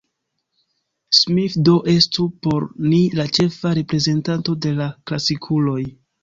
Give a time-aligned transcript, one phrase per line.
[1.17, 5.79] Smith do estu por ni la ĉefa reprezentanto de la klasikuloj.